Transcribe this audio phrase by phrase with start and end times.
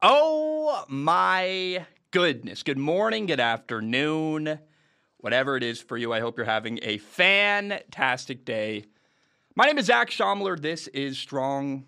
[0.00, 2.62] Oh my goodness.
[2.62, 4.60] Good morning, good afternoon,
[5.16, 6.12] whatever it is for you.
[6.12, 8.84] I hope you're having a fantastic day.
[9.56, 10.56] My name is Zac Shomler.
[10.56, 11.84] This is Strong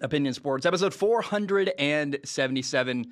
[0.00, 3.06] Opinion Sports, episode 477.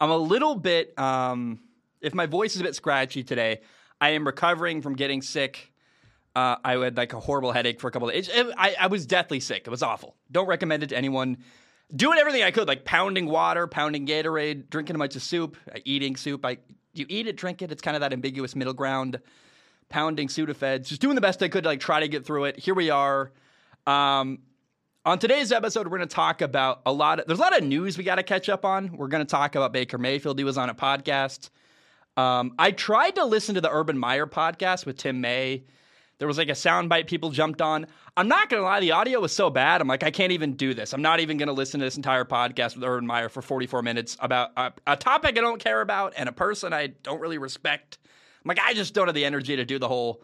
[0.00, 1.60] I'm a little bit, um,
[2.02, 3.62] if my voice is a bit scratchy today,
[4.02, 5.72] I am recovering from getting sick.
[6.36, 8.28] Uh, I had like a horrible headache for a couple days.
[8.34, 9.62] I, I was deathly sick.
[9.66, 10.14] It was awful.
[10.30, 11.38] Don't recommend it to anyone
[11.94, 15.78] doing everything I could, like pounding water, pounding Gatorade, drinking a bunch of soup, uh,
[15.84, 16.44] eating soup.
[16.44, 16.58] I
[16.94, 17.72] you eat it, drink it.
[17.72, 19.20] It's kind of that ambiguous middle ground.
[19.88, 22.58] Pounding Sudafeds, just doing the best I could to like try to get through it.
[22.58, 23.30] Here we are.
[23.86, 24.38] Um,
[25.04, 27.20] on today's episode, we're going to talk about a lot.
[27.20, 28.96] Of, there's a lot of news we got to catch up on.
[28.96, 30.38] We're going to talk about Baker Mayfield.
[30.38, 31.50] He was on a podcast.
[32.16, 35.64] Um, I tried to listen to the Urban Meyer podcast with Tim May
[36.22, 37.88] there was like a soundbite people jumped on.
[38.16, 39.80] I'm not gonna lie, the audio was so bad.
[39.80, 40.92] I'm like, I can't even do this.
[40.92, 44.18] I'm not even gonna listen to this entire podcast with Urban Meyer for 44 minutes
[44.20, 47.98] about a, a topic I don't care about and a person I don't really respect.
[48.44, 50.22] I'm like, I just don't have the energy to do the whole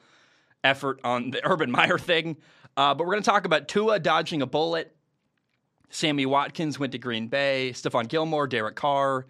[0.63, 2.37] effort on the Urban Meyer thing.
[2.77, 4.95] Uh, but we're gonna talk about Tua dodging a bullet.
[5.89, 7.71] Sammy Watkins went to Green Bay.
[7.75, 9.27] Stephon Gilmore, Derek Carr.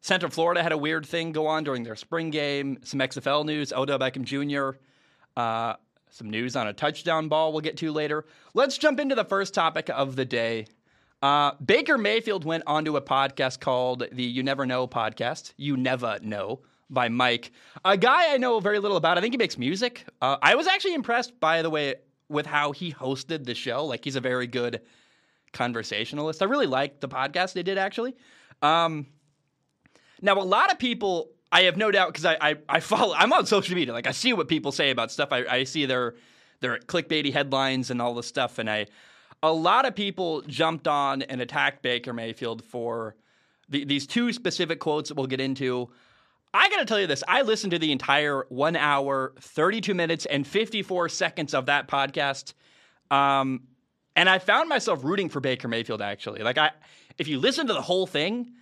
[0.00, 2.78] Central Florida had a weird thing go on during their spring game.
[2.84, 3.72] Some XFL news.
[3.72, 4.78] Odell Beckham Jr.
[5.36, 5.74] Uh,
[6.10, 8.24] some news on a touchdown ball we'll get to later.
[8.54, 10.66] Let's jump into the first topic of the day.
[11.22, 15.52] Uh, Baker Mayfield went onto a podcast called the You Never Know podcast.
[15.56, 17.52] You Never Know by Mike,
[17.84, 19.16] a guy I know very little about.
[19.16, 20.04] I think he makes music.
[20.20, 21.94] Uh, I was actually impressed, by the way,
[22.28, 23.84] with how he hosted the show.
[23.84, 24.80] Like he's a very good
[25.52, 26.42] conversationalist.
[26.42, 28.16] I really liked the podcast they did actually.
[28.62, 29.06] Um,
[30.20, 33.14] now, a lot of people I have no doubt because I, I, I follow.
[33.16, 33.92] I'm on social media.
[33.92, 35.32] Like I see what people say about stuff.
[35.32, 36.14] I, I see their
[36.60, 38.58] their clickbaity headlines and all this stuff.
[38.58, 38.86] And I,
[39.42, 43.16] a lot of people jumped on and attacked Baker Mayfield for
[43.68, 45.90] the, these two specific quotes that we'll get into.
[46.52, 47.22] I got to tell you this.
[47.26, 52.54] I listened to the entire one hour, 32 minutes, and 54 seconds of that podcast.
[53.10, 53.62] Um,
[54.16, 56.42] and I found myself rooting for Baker Mayfield, actually.
[56.42, 56.72] Like, I,
[57.18, 58.52] if you listen to the whole thing,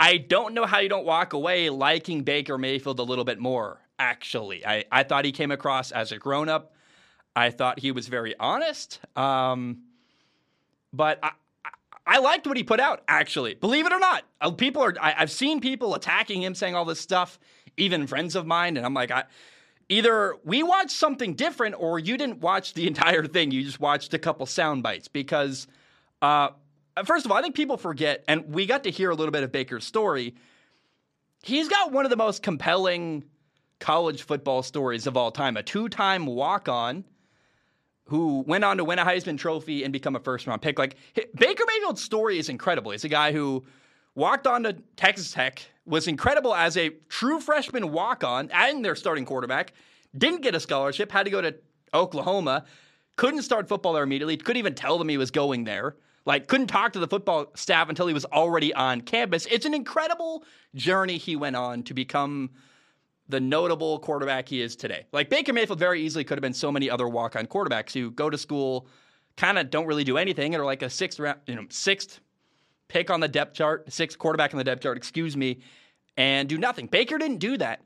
[0.00, 3.82] I don't know how you don't walk away liking Baker Mayfield a little bit more,
[3.98, 4.66] actually.
[4.66, 6.72] I, I thought he came across as a grown up.
[7.36, 8.98] I thought he was very honest.
[9.14, 9.82] Um,
[10.90, 11.32] but I,
[12.06, 13.54] I liked what he put out, actually.
[13.54, 14.94] Believe it or not, uh, people are.
[14.98, 17.38] I, have seen people attacking him, saying all this stuff,
[17.76, 19.24] even friends of mine, and I'm like, I,
[19.90, 23.50] either we watched something different, or you didn't watch the entire thing.
[23.50, 25.66] You just watched a couple sound bites because
[26.22, 26.50] uh, uh,
[27.00, 29.32] Uh, first of all, I think people forget, and we got to hear a little
[29.32, 30.34] bit of Baker's story.
[31.42, 33.24] He's got one of the most compelling
[33.78, 35.56] college football stories of all time.
[35.56, 37.04] A two time walk on
[38.04, 40.78] who went on to win a Heisman Trophy and become a first round pick.
[40.78, 42.90] Like Baker Mayfield's story is incredible.
[42.90, 43.64] He's a guy who
[44.14, 48.96] walked on to Texas Tech, was incredible as a true freshman walk on and their
[48.96, 49.72] starting quarterback,
[50.18, 51.54] didn't get a scholarship, had to go to
[51.94, 52.66] Oklahoma,
[53.16, 55.96] couldn't start football there immediately, couldn't even tell them he was going there.
[56.26, 59.46] Like, couldn't talk to the football staff until he was already on campus.
[59.50, 60.44] It's an incredible
[60.74, 62.50] journey he went on to become
[63.28, 65.06] the notable quarterback he is today.
[65.12, 68.10] Like, Baker Mayfield very easily could have been so many other walk on quarterbacks who
[68.10, 68.86] go to school,
[69.36, 72.20] kind of don't really do anything, and are like a sixth round, you know, sixth
[72.88, 75.60] pick on the depth chart, sixth quarterback on the depth chart, excuse me,
[76.16, 76.86] and do nothing.
[76.86, 77.82] Baker didn't do that.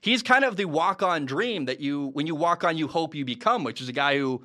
[0.00, 3.14] He's kind of the walk on dream that you, when you walk on, you hope
[3.14, 4.44] you become, which is a guy who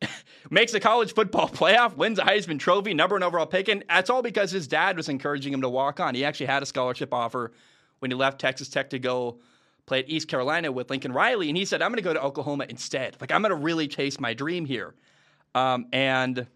[0.50, 4.10] makes a college football playoff, wins a Heisman Trophy, number one overall pick, and that's
[4.10, 6.14] all because his dad was encouraging him to walk on.
[6.14, 7.52] He actually had a scholarship offer
[8.00, 9.40] when he left Texas Tech to go
[9.86, 12.22] play at East Carolina with Lincoln Riley, and he said, "I'm going to go to
[12.22, 13.16] Oklahoma instead.
[13.20, 14.94] Like I'm going to really chase my dream here."
[15.54, 16.46] Um, and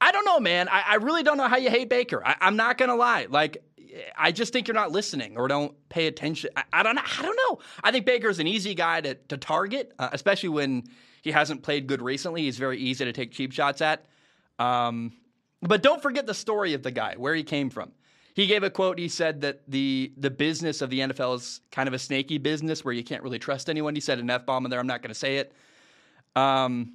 [0.00, 0.68] I don't know, man.
[0.68, 2.22] I, I, really don't know how you hate Baker.
[2.24, 3.26] I, am not going to lie.
[3.28, 3.64] Like
[4.16, 6.50] I just think you're not listening or don't pay attention.
[6.56, 7.02] I, I don't know.
[7.04, 7.58] I don't know.
[7.82, 10.84] I think Baker's an easy guy to, to target, uh, especially when
[11.22, 12.42] he hasn't played good recently.
[12.42, 14.06] He's very easy to take cheap shots at.
[14.58, 15.12] Um,
[15.62, 17.92] but don't forget the story of the guy, where he came from.
[18.34, 18.98] He gave a quote.
[18.98, 22.84] He said that the the business of the NFL is kind of a snaky business
[22.84, 23.94] where you can't really trust anyone.
[23.94, 24.78] He said an f bomb in there.
[24.78, 25.52] I'm not going to say it.
[26.36, 26.94] Um,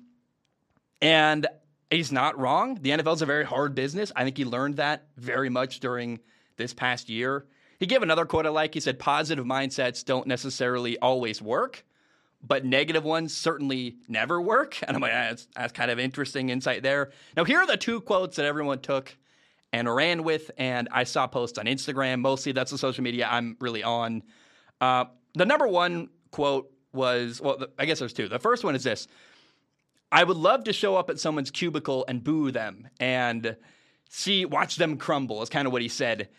[1.02, 1.46] and
[1.90, 2.78] he's not wrong.
[2.82, 4.12] The NFL is a very hard business.
[4.16, 6.20] I think he learned that very much during
[6.56, 7.46] this past year.
[7.78, 8.74] He gave another quote I like.
[8.74, 11.84] He said, "Positive mindsets don't necessarily always work."
[12.46, 14.78] But negative ones certainly never work.
[14.84, 17.12] And I'm like, ah, that's, that's kind of interesting insight there.
[17.38, 19.16] Now, here are the two quotes that everyone took
[19.72, 22.20] and ran with, and I saw posts on Instagram.
[22.20, 24.24] Mostly that's the social media I'm really on.
[24.82, 28.28] Uh, the number one quote was, well, I guess there's two.
[28.28, 29.08] The first one is this
[30.12, 33.56] I would love to show up at someone's cubicle and boo them and
[34.10, 36.30] see, watch them crumble, is kind of what he said.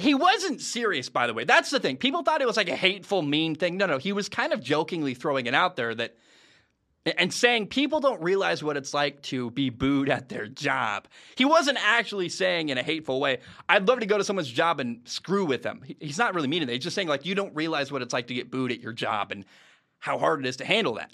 [0.00, 1.44] He wasn't serious, by the way.
[1.44, 1.96] That's the thing.
[1.96, 3.76] People thought it was like a hateful, mean thing.
[3.76, 6.16] No, no, he was kind of jokingly throwing it out there that
[7.06, 11.08] and saying people don't realize what it's like to be booed at their job.
[11.34, 13.38] He wasn't actually saying in a hateful way,
[13.68, 15.82] I'd love to go to someone's job and screw with them.
[15.98, 16.74] He's not really meaning that.
[16.74, 18.92] He's just saying, like, you don't realize what it's like to get booed at your
[18.92, 19.46] job and
[19.98, 21.10] how hard it is to handle that.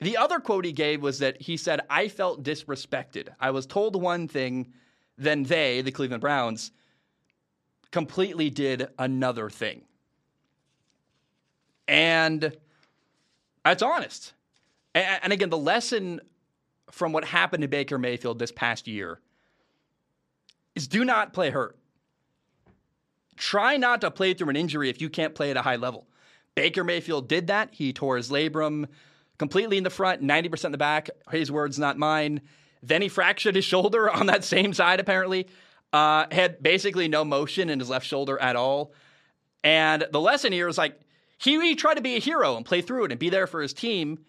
[0.00, 3.28] The other quote he gave was that he said, I felt disrespected.
[3.38, 4.72] I was told one thing,
[5.18, 6.72] then they, the Cleveland Browns,
[7.92, 9.82] completely did another thing.
[11.86, 12.56] And
[13.64, 14.32] that's honest.
[14.94, 16.20] And, again, the lesson
[16.90, 19.20] from what happened to Baker Mayfield this past year
[20.74, 21.78] is do not play hurt.
[23.36, 26.06] Try not to play through an injury if you can't play at a high level.
[26.54, 27.70] Baker Mayfield did that.
[27.72, 28.88] He tore his labrum
[29.38, 31.08] completely in the front, 90% in the back.
[31.30, 32.42] His words, not mine.
[32.82, 35.48] Then he fractured his shoulder on that same side, apparently.
[35.92, 38.94] Uh, had basically no motion in his left shoulder at all.
[39.62, 40.98] And the lesson here is like,
[41.36, 43.60] he, he tried to be a hero and play through it and be there for
[43.60, 44.24] his team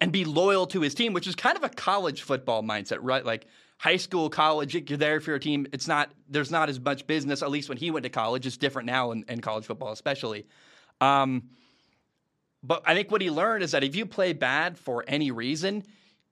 [0.00, 3.24] and be loyal to his team, which is kind of a college football mindset, right?
[3.24, 3.46] Like
[3.78, 5.66] high school, college, you're there for your team.
[5.72, 8.46] It's not, there's not as much business, at least when he went to college.
[8.46, 10.46] It's different now in, in college football, especially.
[11.00, 11.50] Um,
[12.62, 15.84] but I think what he learned is that if you play bad for any reason,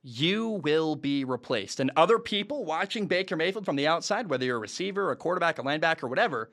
[0.02, 1.80] you will be replaced.
[1.80, 5.58] And other people watching Baker Mayfield from the outside, whether you're a receiver, a quarterback,
[5.58, 6.50] a linebacker, or whatever,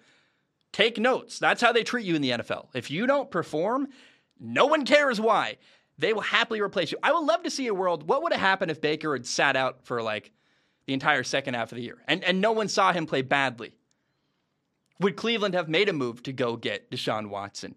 [0.72, 1.40] take notes.
[1.40, 2.68] That's how they treat you in the NFL.
[2.74, 3.88] If you don't perform,
[4.40, 5.58] no one cares why
[5.98, 6.98] they will happily replace you.
[7.02, 8.08] I would love to see a world.
[8.08, 10.32] What would have happened if Baker had sat out for like
[10.88, 13.78] the entire second half of the year and, and no one saw him play badly?
[15.00, 17.76] Would Cleveland have made a move to go get Deshaun Watson?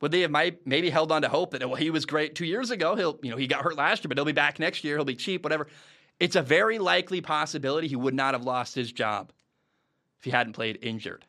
[0.00, 2.70] Would they have maybe held on to hope that well he was great two years
[2.70, 2.94] ago?
[2.94, 4.96] He'll you know he got hurt last year, but he'll be back next year.
[4.96, 5.66] He'll be cheap, whatever.
[6.20, 9.32] It's a very likely possibility he would not have lost his job
[10.18, 11.24] if he hadn't played injured.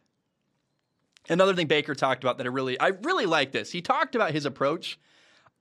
[1.27, 3.71] Another thing Baker talked about that I really I really like this.
[3.71, 4.99] He talked about his approach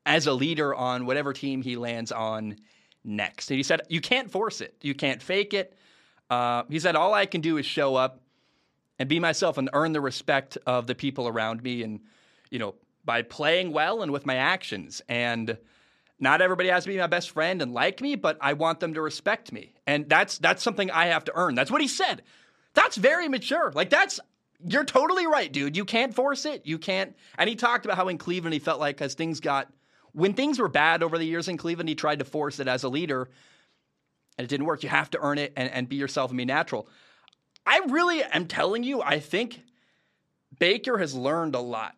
[0.07, 2.57] as a leader on whatever team he lands on
[3.05, 3.51] next.
[3.51, 5.77] And he said, You can't force it, you can't fake it.
[6.31, 8.21] Uh, he said, All I can do is show up
[8.99, 12.01] and be myself and earn the respect of the people around me and,
[12.51, 12.75] you know,
[13.09, 15.01] by playing well and with my actions.
[15.09, 15.57] And
[16.21, 18.93] not everybody has to be my best friend and like me, but I want them
[18.93, 19.73] to respect me.
[19.87, 21.55] And that's that's something I have to earn.
[21.55, 22.21] That's what he said.
[22.75, 23.73] That's very mature.
[23.75, 24.21] Like that's
[24.63, 25.75] you're totally right, dude.
[25.75, 26.67] You can't force it.
[26.67, 27.17] You can't.
[27.39, 29.73] And he talked about how in Cleveland he felt like as things got
[30.13, 32.85] when things were bad over the years in Cleveland, he tried to force it as
[32.85, 33.31] a leader,
[34.37, 34.83] and it didn't work.
[34.83, 36.89] You have to earn it and, and be yourself and be natural.
[37.65, 39.63] I really am telling you, I think
[40.59, 41.95] Baker has learned a lot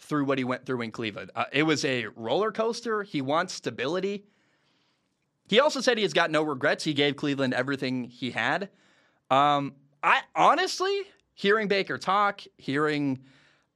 [0.00, 1.30] through what he went through in Cleveland.
[1.34, 3.02] Uh, it was a roller coaster.
[3.02, 4.24] He wants stability.
[5.48, 6.84] He also said he has got no regrets.
[6.84, 8.70] He gave Cleveland everything he had.
[9.30, 11.02] Um, I honestly,
[11.34, 13.20] hearing Baker talk, hearing,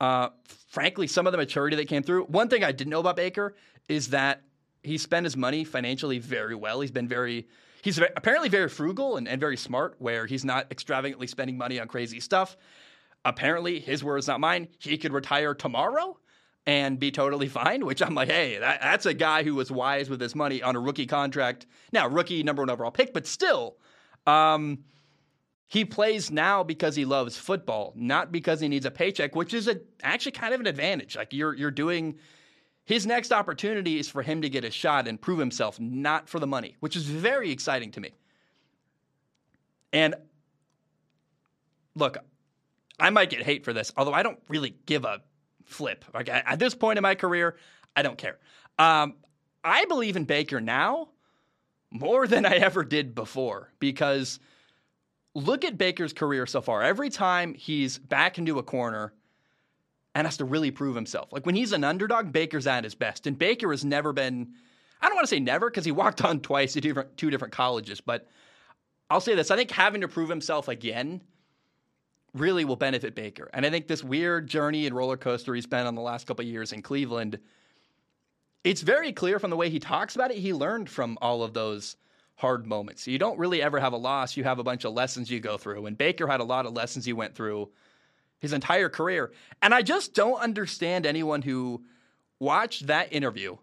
[0.00, 0.30] uh,
[0.68, 2.24] frankly, some of the maturity that came through.
[2.24, 3.54] One thing I didn't know about Baker
[3.88, 4.42] is that
[4.82, 6.80] he spent his money financially very well.
[6.80, 7.48] He's been very,
[7.82, 11.88] he's apparently very frugal and, and very smart, where he's not extravagantly spending money on
[11.88, 12.56] crazy stuff.
[13.24, 16.18] Apparently, his words, not mine, he could retire tomorrow
[16.66, 20.08] and be totally fine, which I'm like, hey, that, that's a guy who was wise
[20.08, 21.66] with his money on a rookie contract.
[21.92, 23.76] Now, rookie number one overall pick, but still,
[24.26, 24.84] um,
[25.66, 29.68] he plays now because he loves football, not because he needs a paycheck, which is
[29.68, 31.16] a, actually kind of an advantage.
[31.16, 32.18] Like you're you're doing
[32.84, 36.38] his next opportunity is for him to get a shot and prove himself, not for
[36.38, 38.12] the money, which is very exciting to me.
[39.92, 40.14] And
[41.94, 42.18] look,
[42.98, 45.20] I might get hate for this, although I don't really give a
[45.64, 46.04] flip.
[46.14, 47.56] Like at this point in my career,
[47.96, 48.38] I don't care.
[48.78, 49.14] Um,
[49.62, 51.08] I believe in Baker now
[51.90, 54.38] more than I ever did before because
[55.34, 56.82] look at Baker's career so far.
[56.82, 59.12] Every time he's back into a corner,
[60.14, 61.32] and has to really prove himself.
[61.32, 63.26] Like when he's an underdog, Baker's at his best.
[63.26, 64.52] And Baker has never been,
[65.00, 67.52] I don't want to say never because he walked on twice at different, two different
[67.52, 68.28] colleges, but
[69.10, 71.20] I'll say this I think having to prove himself again
[72.34, 73.48] really will benefit Baker.
[73.54, 76.44] And I think this weird journey and roller coaster he's been on the last couple
[76.44, 77.38] years in Cleveland,
[78.64, 81.54] it's very clear from the way he talks about it, he learned from all of
[81.54, 81.96] those
[82.36, 83.06] hard moments.
[83.06, 85.56] You don't really ever have a loss, you have a bunch of lessons you go
[85.56, 85.86] through.
[85.86, 87.70] And Baker had a lot of lessons he went through
[88.40, 89.32] his entire career.
[89.62, 91.82] And I just don't understand anyone who
[92.40, 93.56] watched that interview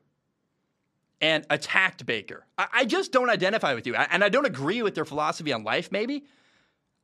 [1.19, 2.45] and attacked Baker.
[2.57, 3.95] I, I just don't identify with you.
[3.95, 6.23] I, and I don't agree with their philosophy on life, maybe.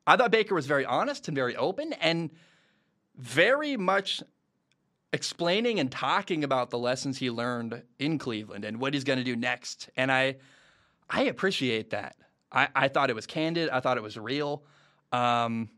[0.07, 2.31] I thought Baker was very honest and very open and
[3.17, 4.23] very much
[5.11, 9.25] explaining and talking about the lessons he learned in Cleveland and what he's going to
[9.25, 9.89] do next.
[9.97, 10.37] And I
[11.09, 12.15] I appreciate that.
[12.51, 13.69] I, I thought it was candid.
[13.69, 14.63] I thought it was real.
[15.11, 15.69] Um,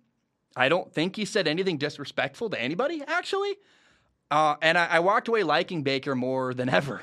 [0.55, 3.55] I don't think he said anything disrespectful to anybody, actually.
[4.31, 7.01] Uh, and I, I, walked away liking Baker more than ever.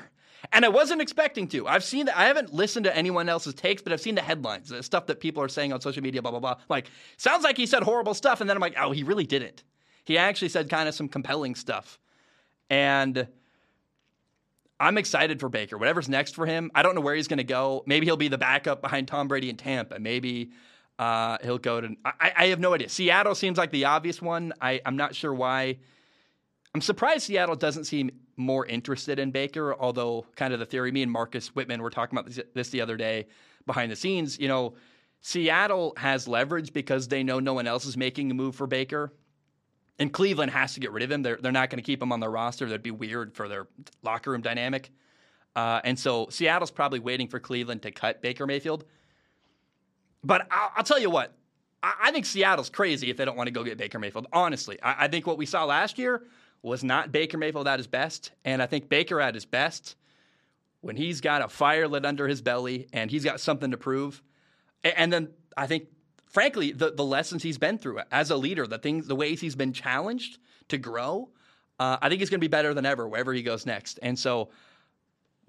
[0.51, 1.67] And I wasn't expecting to.
[1.67, 2.17] I've seen that.
[2.17, 5.19] I haven't listened to anyone else's takes, but I've seen the headlines, the stuff that
[5.19, 6.55] people are saying on social media, blah, blah, blah.
[6.69, 8.41] Like, sounds like he said horrible stuff.
[8.41, 9.63] And then I'm like, oh, he really didn't.
[10.05, 11.99] He actually said kind of some compelling stuff.
[12.69, 13.27] And
[14.79, 15.77] I'm excited for Baker.
[15.77, 17.83] Whatever's next for him, I don't know where he's going to go.
[17.85, 19.99] Maybe he'll be the backup behind Tom Brady in Tampa.
[19.99, 20.51] Maybe
[20.99, 21.95] uh, he'll go to.
[22.05, 22.89] I, I, have no idea.
[22.89, 24.53] Seattle seems like the obvious one.
[24.61, 25.77] I, I'm not sure why.
[26.73, 31.01] I'm surprised Seattle doesn't seem more interested in Baker, although kind of the theory, me
[31.01, 33.27] and Marcus Whitman were talking about this, this the other day
[33.65, 34.39] behind the scenes.
[34.39, 34.75] You know,
[35.21, 39.11] Seattle has leverage because they know no one else is making a move for Baker.
[39.99, 41.23] And Cleveland has to get rid of him.
[41.23, 42.65] They're, they're not going to keep him on their roster.
[42.65, 43.67] That'd be weird for their
[44.03, 44.91] locker room dynamic.
[45.55, 48.85] Uh, and so Seattle's probably waiting for Cleveland to cut Baker Mayfield.
[50.23, 51.33] But I'll, I'll tell you what,
[51.81, 54.27] I, I, think Seattle's crazy if they don't want to go get Baker Mayfield.
[54.31, 56.23] Honestly, I, I think what we saw last year
[56.61, 58.31] was not Baker Mayfield at his best.
[58.43, 59.95] And I think Baker at his best,
[60.81, 64.21] when he's got a fire lit under his belly and he's got something to prove.
[64.83, 65.87] And, then I think
[66.27, 69.55] frankly, the, the lessons he's been through as a leader, the things, the ways he's
[69.55, 70.37] been challenged
[70.69, 71.29] to grow,
[71.79, 73.99] uh, I think he's going to be better than ever wherever he goes next.
[74.01, 74.49] And so,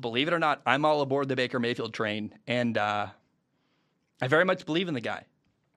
[0.00, 3.09] believe it or not, I'm all aboard the Baker Mayfield train, and uh,
[4.21, 5.25] I very much believe in the guy.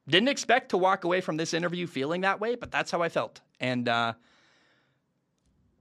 [0.08, 3.10] Didn't expect to walk away from this interview feeling that way, but that's how I
[3.10, 3.42] felt.
[3.60, 4.14] And uh,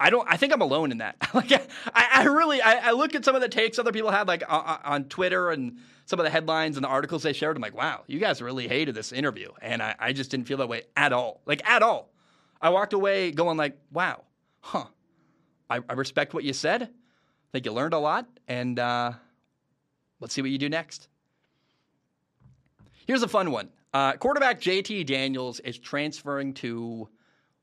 [0.00, 0.26] I don't.
[0.28, 1.16] I think I'm alone in that.
[1.34, 1.60] like, I,
[1.94, 2.62] I really.
[2.62, 5.50] I, I, look at some of the takes other people had, like on, on Twitter
[5.50, 5.76] and
[6.06, 8.66] some of the headlines and the articles they shared, I'm like, wow, you guys really
[8.66, 9.50] hated this interview.
[9.62, 11.40] And I, I just didn't feel that way at all.
[11.46, 12.10] Like, at all.
[12.60, 14.24] I walked away going like, wow,
[14.60, 14.86] huh.
[15.70, 16.82] I, I respect what you said.
[16.82, 16.88] I
[17.52, 18.26] think you learned a lot.
[18.48, 19.12] And uh,
[20.18, 21.08] let's see what you do next.
[23.06, 23.68] Here's a fun one.
[23.94, 27.08] Uh, quarterback JT Daniels is transferring to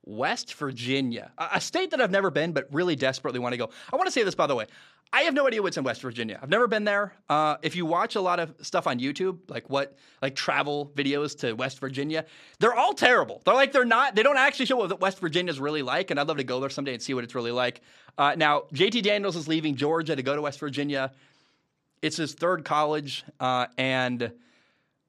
[0.07, 3.69] West Virginia, a state that I've never been, but really desperately want to go.
[3.91, 4.65] I want to say this, by the way.
[5.11, 6.39] I have no idea what's in West Virginia.
[6.41, 7.13] I've never been there.
[7.29, 11.37] Uh, if you watch a lot of stuff on YouTube, like what, like travel videos
[11.39, 12.25] to West Virginia,
[12.59, 13.41] they're all terrible.
[13.45, 14.15] They're like they're not.
[14.15, 16.59] They don't actually show what West Virginia is really like, and I'd love to go
[16.59, 17.81] there someday and see what it's really like.
[18.17, 21.11] Uh, now, JT Daniels is leaving Georgia to go to West Virginia.
[22.01, 24.31] It's his third college, uh, and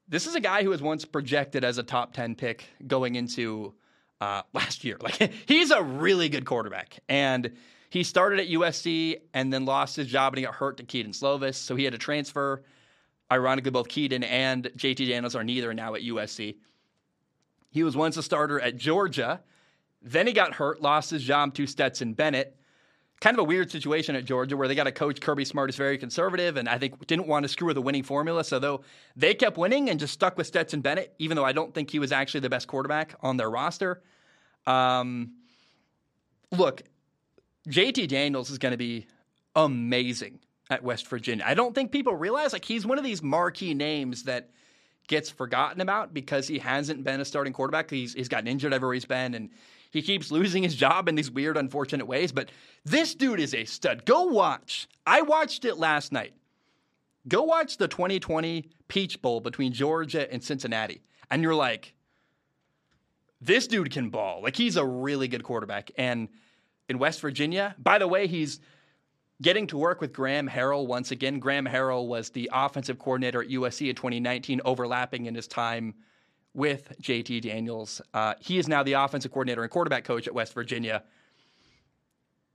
[0.09, 3.75] this is a guy who was once projected as a top ten pick going into
[4.21, 4.97] uh, last year.
[5.01, 7.53] Like he's a really good quarterback, and
[7.91, 11.13] he started at USC and then lost his job and he got hurt to Kedon
[11.13, 12.63] Slovis, so he had to transfer.
[13.31, 16.57] Ironically, both Keaton and JT Daniels are neither now at USC.
[17.71, 19.41] He was once a starter at Georgia.
[20.01, 22.57] Then he got hurt, lost his job to Stetson Bennett.
[23.21, 25.77] Kind of a weird situation at Georgia where they got a coach, Kirby Smart, is
[25.77, 28.45] very conservative and I think didn't want to screw with the winning formula.
[28.45, 28.83] So, though
[29.17, 31.99] they kept winning and just stuck with Stetson Bennett, even though I don't think he
[31.99, 34.03] was actually the best quarterback on their roster.
[34.67, 35.33] Um,
[36.53, 36.83] look,
[37.69, 39.07] JT Daniels is going to be
[39.57, 40.39] amazing
[40.71, 41.45] at West Virginia.
[41.47, 44.51] I don't think people realize like he's one of these marquee names that
[45.09, 47.91] gets forgotten about because he hasn't been a starting quarterback.
[47.91, 49.51] He's he's gotten injured everywhere he's been and
[49.91, 52.33] he keeps losing his job in these weird, unfortunate ways.
[52.33, 52.51] But
[52.85, 54.05] this dude is a stud.
[54.05, 54.89] Go watch.
[55.07, 56.35] I watched it last night.
[57.27, 61.03] Go watch the 2020 Peach Bowl between Georgia and Cincinnati.
[61.31, 61.95] And you're like,
[63.41, 64.43] this dude can ball.
[64.43, 65.91] Like he's a really good quarterback.
[65.97, 66.29] And
[66.89, 68.61] in West Virginia, by the way, he's
[69.41, 71.39] getting to work with Graham Harrell once again.
[71.39, 75.95] Graham Harrell was the offensive coordinator at USC in 2019, overlapping in his time
[76.55, 78.01] with JT Daniels.
[78.13, 81.03] Uh, he is now the offensive coordinator and quarterback coach at West Virginia.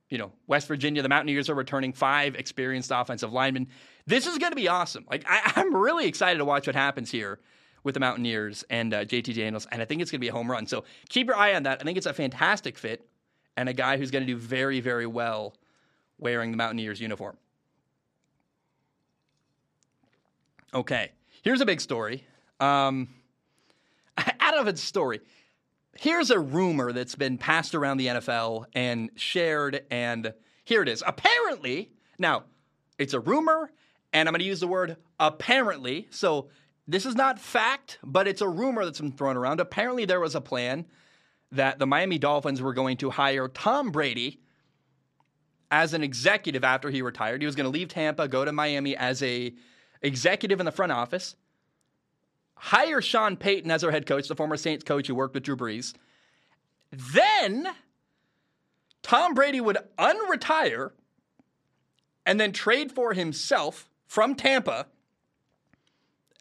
[0.10, 3.68] You know, West Virginia, the Mountaineers are returning five experienced offensive linemen.
[4.06, 5.06] This is going to be awesome.
[5.10, 7.40] Like, I, am really excited to watch what happens here
[7.84, 10.34] with the Mountaineers and uh, JT Daniels, and I think it's going to be a
[10.34, 10.68] home run.
[10.68, 11.82] So keep your eye on that.
[11.82, 13.08] I think it's a fantastic fit
[13.58, 15.56] and a guy who's going to do very, very well
[16.18, 17.38] wearing the Mountaineers uniform.
[20.74, 21.12] Okay,
[21.44, 22.26] here's a big story.
[22.60, 23.10] Um,
[24.58, 25.22] of its story,
[25.98, 30.34] here's a rumor that's been passed around the NFL and shared, and
[30.64, 31.04] here it is.
[31.06, 32.44] Apparently, now
[32.98, 33.72] it's a rumor,
[34.12, 36.08] and I'm going to use the word apparently.
[36.12, 36.50] So
[36.88, 39.60] this is not fact, but it's a rumor that's been thrown around.
[39.60, 40.86] Apparently, there was a plan
[41.52, 44.40] that the Miami Dolphins were going to hire Tom Brady
[45.70, 47.42] as an executive after he retired.
[47.42, 49.54] He was going to leave Tampa, go to Miami as a
[50.02, 51.36] executive in the front office,
[52.56, 55.58] hire Sean Payton as our head coach, the former Saints coach who worked with Drew
[55.58, 55.94] Brees.
[56.92, 57.68] Then
[59.02, 60.92] Tom Brady would unretire
[62.26, 64.88] and then trade for himself from Tampa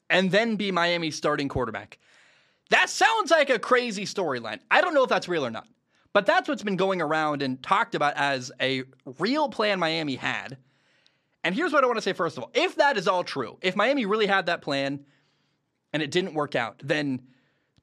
[0.08, 1.98] and then be Miami's starting quarterback.
[2.70, 4.60] That sounds like a crazy storyline.
[4.70, 5.66] I don't know if that's real or not,
[6.12, 8.84] but that's what's been going around and talked about as a
[9.18, 10.58] real plan Miami had.
[11.44, 13.58] And here's what I want to say first of all if that is all true,
[13.62, 15.04] if Miami really had that plan
[15.92, 17.22] and it didn't work out, then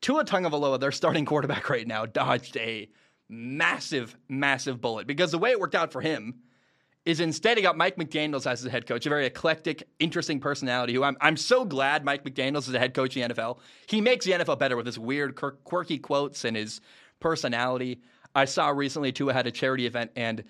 [0.02, 2.90] Tua Tagovailoa, their starting quarterback right now, dodged a
[3.30, 6.40] massive, massive bullet because the way it worked out for him
[7.06, 10.94] is instead he got Mike McDaniels as his head coach, a very eclectic, interesting personality
[10.94, 13.60] who I'm, I'm so glad Mike McDaniels is a head coach in the NFL.
[13.88, 16.82] He makes the NFL better with his weird, quirky quotes and his
[17.20, 18.02] personality.
[18.36, 20.44] I saw recently Tua had a charity event and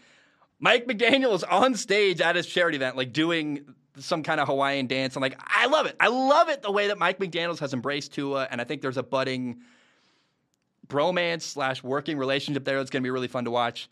[0.60, 5.16] Mike McDaniels on stage at his charity event, like doing some kind of Hawaiian dance.
[5.16, 5.96] I'm like, I love it.
[6.00, 8.98] I love it the way that Mike McDaniels has embraced Tua, and I think there's
[8.98, 9.60] a budding
[10.88, 13.90] bromance slash working relationship there that's going to be really fun to watch.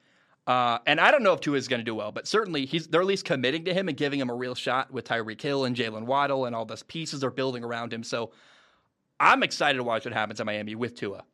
[0.47, 2.87] Uh, and I don't know if Tua is going to do well, but certainly he's
[2.87, 5.65] they're at least committing to him and giving him a real shot with Tyreek Hill
[5.65, 8.01] and Jaylen Waddle and all those pieces are building around him.
[8.01, 8.31] So
[9.19, 11.25] I'm excited to watch what happens in Miami with Tua.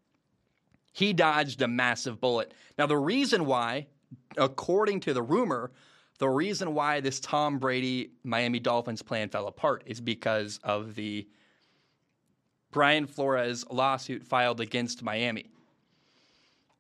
[0.94, 2.54] He dodged a massive bullet.
[2.78, 3.88] Now the reason why,
[4.36, 5.72] according to the rumor,
[6.20, 11.28] the reason why this Tom Brady Miami Dolphins plan fell apart is because of the
[12.72, 15.46] Brian Flores lawsuit filed against Miami.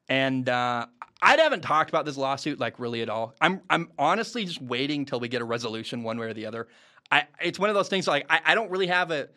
[0.09, 0.87] And uh,
[1.21, 3.33] I haven't talked about this lawsuit like really at all.
[3.39, 6.67] I'm I'm honestly just waiting till we get a resolution one way or the other.
[7.09, 9.29] I it's one of those things like I, I don't really have a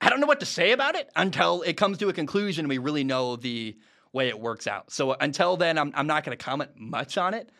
[0.00, 2.68] I don't know what to say about it until it comes to a conclusion and
[2.68, 3.76] we really know the
[4.12, 4.92] way it works out.
[4.92, 7.50] So until then, I'm I'm not going to comment much on it.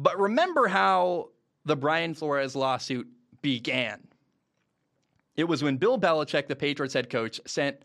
[0.00, 1.28] But remember how
[1.66, 3.06] the Brian Flores lawsuit
[3.42, 4.00] began.
[5.36, 7.76] It was when Bill Belichick, the Patriots head coach, sent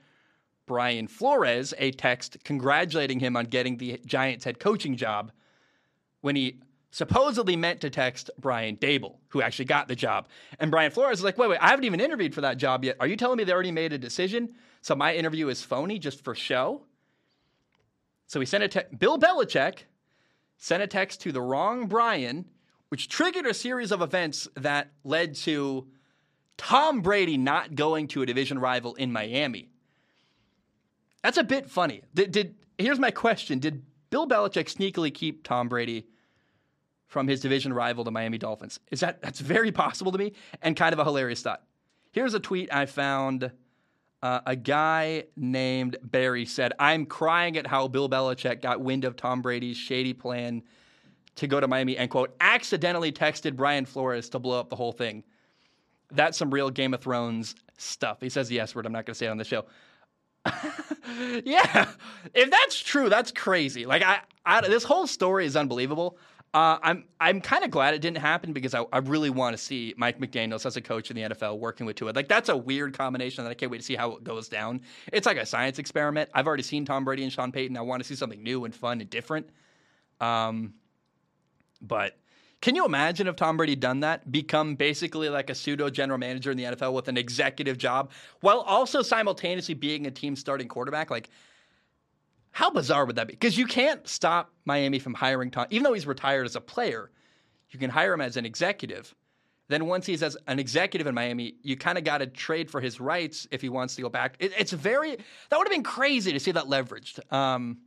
[0.65, 5.33] Brian Flores a text congratulating him on getting the Giants head coaching job
[6.21, 10.29] when he supposedly meant to text Brian Daboll, who actually got the job.
[10.57, 12.95] And Brian Flores is like, wait, wait, I haven't even interviewed for that job yet.
[13.01, 14.55] Are you telling me they already made a decision?
[14.81, 16.83] So my interview is phony just for show?
[18.27, 18.97] So he sent a text.
[18.97, 19.79] Bill Belichick
[20.57, 22.45] sent a text to the wrong Brian,
[22.89, 25.87] which triggered a series of events that led to
[26.57, 29.69] Tom Brady not going to a division rival in Miami.
[31.21, 32.03] That's a bit funny.
[32.13, 36.07] Did, did here's my question: Did Bill Belichick sneakily keep Tom Brady
[37.07, 38.79] from his division rival, the Miami Dolphins?
[38.91, 41.63] Is that that's very possible to me and kind of a hilarious thought.
[42.11, 43.51] Here's a tweet I found.
[44.25, 49.15] Uh, a guy named Barry said, "I'm crying at how Bill Belichick got wind of
[49.15, 50.63] Tom Brady's shady plan
[51.35, 54.93] to go to Miami and quote accidentally texted Brian Flores to blow up the whole
[54.93, 55.23] thing."
[56.09, 58.19] That's some real Game of Thrones stuff.
[58.19, 58.87] He says the S word.
[58.87, 59.65] I'm not going to say it on the show.
[61.45, 61.87] yeah,
[62.33, 63.85] if that's true, that's crazy.
[63.85, 66.17] Like I, I this whole story is unbelievable.
[66.55, 69.61] Uh, I'm I'm kind of glad it didn't happen because I, I really want to
[69.61, 72.13] see Mike McDaniel's as a coach in the NFL working with Tua.
[72.15, 74.79] Like that's a weird combination that I can't wait to see how it goes down.
[75.11, 76.29] It's like a science experiment.
[76.33, 77.75] I've already seen Tom Brady and Sean Payton.
[77.75, 79.49] I want to see something new and fun and different.
[80.21, 80.75] Um,
[81.81, 82.15] but
[82.61, 86.51] can you imagine if Tom Brady done that, become basically like a pseudo general manager
[86.51, 91.11] in the NFL with an executive job, while also simultaneously being a team starting quarterback?
[91.11, 91.29] Like,
[92.55, 93.33] how bizarre would that be?
[93.33, 97.11] Because you can't stop Miami from hiring Tom, even though he's retired as a player.
[97.69, 99.13] You can hire him as an executive.
[99.67, 102.79] Then once he's as an executive in Miami, you kind of got to trade for
[102.79, 104.37] his rights if he wants to go back.
[104.39, 105.17] It, it's very
[105.49, 107.29] that would have been crazy to see that leveraged.
[107.29, 107.79] Um,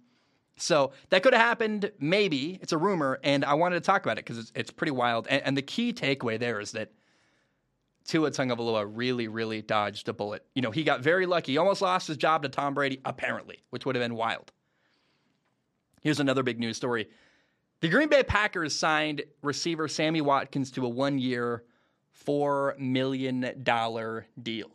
[0.58, 2.58] so that could have happened, maybe.
[2.60, 5.28] It's a rumor, and I wanted to talk about it because it's, it's, pretty wild.
[5.30, 6.92] And, and, the key takeaway there is that
[8.04, 10.44] Tua Tagovailoa really, really dodged a bullet.
[10.54, 11.52] You know, he got very lucky.
[11.52, 14.52] He almost lost his job to Tom Brady, apparently, which would have been wild.
[16.02, 17.08] Here's another big news story.
[17.80, 21.62] The Green Bay Packers signed receiver Sammy Watkins to a one-year,
[22.26, 23.54] $4 million
[24.42, 24.70] deal.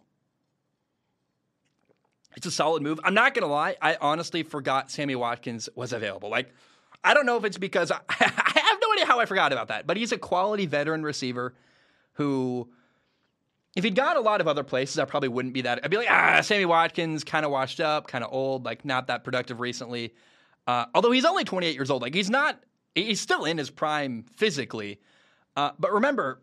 [2.36, 3.00] It's a solid move.
[3.04, 3.76] I'm not going to lie.
[3.82, 6.30] I honestly forgot Sammy Watkins was available.
[6.30, 6.54] Like,
[7.04, 9.68] I don't know if it's because I, I have no idea how I forgot about
[9.68, 11.54] that, but he's a quality veteran receiver
[12.14, 12.70] who,
[13.76, 15.82] if he'd gone a lot of other places, I probably wouldn't be that.
[15.84, 19.08] I'd be like, ah, Sammy Watkins, kind of washed up, kind of old, like not
[19.08, 20.14] that productive recently.
[20.68, 22.64] Uh, although he's only 28 years old, like he's not,
[22.96, 25.00] he's still in his prime physically.
[25.56, 26.42] Uh, but remember,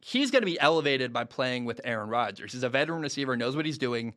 [0.00, 2.52] he's going to be elevated by playing with Aaron Rodgers.
[2.52, 4.14] He's a veteran receiver, knows what he's doing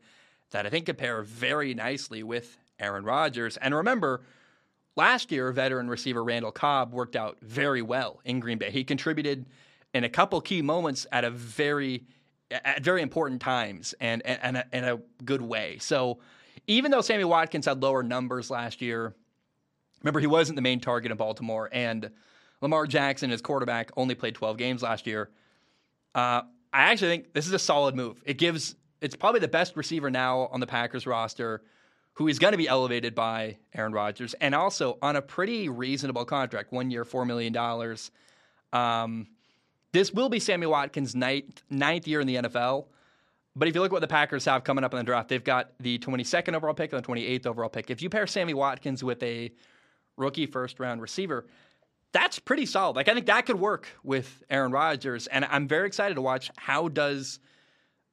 [0.52, 3.58] that I think compare very nicely with Aaron Rodgers.
[3.58, 4.22] And remember,
[4.96, 8.70] last year, veteran receiver Randall Cobb worked out very well in Green Bay.
[8.70, 9.46] He contributed
[9.94, 12.06] in a couple key moments at a very
[12.52, 15.78] at very important times and and, a, in a good way.
[15.80, 16.20] So
[16.68, 19.16] even though Sammy Watkins had lower numbers last year,
[20.04, 22.10] remember he wasn't the main target in Baltimore, and
[22.62, 25.30] Lamar Jackson, his quarterback, only played 12 games last year.
[26.14, 26.42] Uh,
[26.74, 28.22] I actually think this is a solid move.
[28.26, 31.64] It gives it's probably the best receiver now on the Packers roster
[32.14, 36.26] who is going to be elevated by Aaron Rodgers and also on a pretty reasonable
[36.26, 37.56] contract, one year, $4 million.
[38.74, 39.28] Um,
[39.92, 42.86] this will be Sammy Watkins' ninth, ninth year in the NFL.
[43.56, 45.44] But if you look at what the Packers have coming up in the draft, they've
[45.44, 47.90] got the 22nd overall pick and the 28th overall pick.
[47.90, 49.52] If you pair Sammy Watkins with a
[50.22, 51.48] rookie first round receiver,
[52.12, 52.96] that's pretty solid.
[52.96, 56.52] Like I think that could work with Aaron Rodgers, and I'm very excited to watch
[56.58, 57.40] how does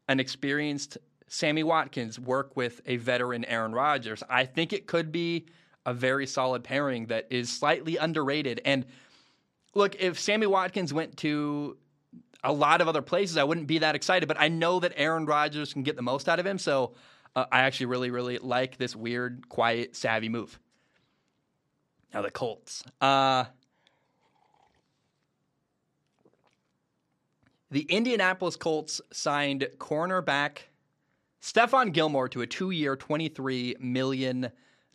[0.09, 4.23] an experienced Sammy Watkins work with a veteran Aaron Rodgers.
[4.29, 5.47] I think it could be
[5.85, 8.61] a very solid pairing that is slightly underrated.
[8.65, 8.87] And
[9.75, 11.77] look, if Sammy Watkins went to
[12.45, 14.27] a lot of other places, I wouldn't be that excited.
[14.27, 16.95] But I know that Aaron Rodgers can get the most out of him, so
[17.37, 20.59] uh, I actually really, really like this weird, quiet, savvy move.
[22.13, 22.83] Now the Colts.
[23.01, 23.45] Uh,
[27.71, 30.59] the Indianapolis Colts signed cornerback
[31.41, 34.51] Stephon Gilmore to a two-year, $23 million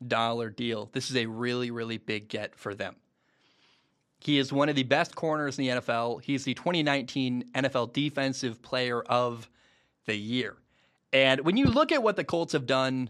[0.07, 0.89] deal.
[0.91, 2.95] This is a really, really big get for them.
[4.19, 6.21] He is one of the best corners in the NFL.
[6.21, 9.49] He's the 2019 NFL Defensive Player of
[10.05, 10.55] the Year.
[11.11, 13.09] And when you look at what the Colts have done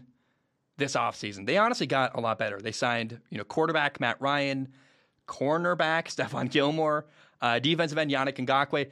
[0.76, 2.60] this offseason, they honestly got a lot better.
[2.60, 4.68] They signed, you know, quarterback Matt Ryan,
[5.28, 7.06] cornerback Stephon Gilmore,
[7.40, 8.90] uh, defensive end Yannick Ngakoue.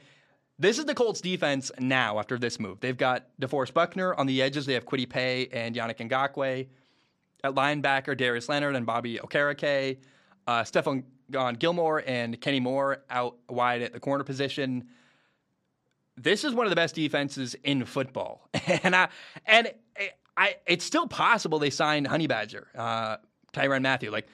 [0.59, 2.79] This is the Colts defense now after this move.
[2.79, 4.65] They've got DeForest Buckner on the edges.
[4.65, 6.67] They have Kwity Paye and Yannick Ngakoue.
[7.43, 9.97] At linebacker, Darius Leonard and Bobby Okereke.
[10.47, 11.03] Uh, Stephon
[11.59, 14.85] Gilmore and Kenny Moore out wide at the corner position.
[16.15, 18.47] This is one of the best defenses in football,
[18.83, 19.09] and I
[19.47, 19.71] and
[20.35, 23.17] I it's still possible they signed Honey Badger, uh,
[23.53, 24.11] Tyrann Mathieu.
[24.11, 24.27] Like